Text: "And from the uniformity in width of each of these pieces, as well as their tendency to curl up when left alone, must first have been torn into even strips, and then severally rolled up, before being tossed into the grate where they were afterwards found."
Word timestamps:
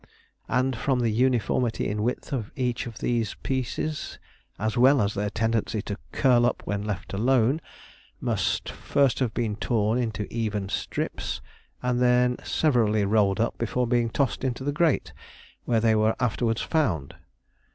"And 0.49 0.75
from 0.75 1.01
the 1.01 1.11
uniformity 1.11 1.87
in 1.87 2.01
width 2.01 2.33
of 2.33 2.51
each 2.55 2.87
of 2.87 2.97
these 2.97 3.35
pieces, 3.43 4.17
as 4.57 4.75
well 4.75 4.99
as 4.99 5.13
their 5.13 5.29
tendency 5.29 5.79
to 5.83 5.99
curl 6.11 6.43
up 6.47 6.63
when 6.65 6.83
left 6.83 7.13
alone, 7.13 7.61
must 8.19 8.67
first 8.67 9.19
have 9.19 9.31
been 9.35 9.57
torn 9.57 9.99
into 9.99 10.25
even 10.33 10.69
strips, 10.69 11.39
and 11.83 11.99
then 12.01 12.37
severally 12.43 13.05
rolled 13.05 13.39
up, 13.39 13.59
before 13.59 13.85
being 13.85 14.09
tossed 14.09 14.43
into 14.43 14.63
the 14.63 14.73
grate 14.73 15.13
where 15.65 15.79
they 15.79 15.93
were 15.93 16.15
afterwards 16.19 16.61
found." 16.61 17.13